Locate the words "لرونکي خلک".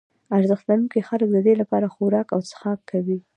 0.69-1.29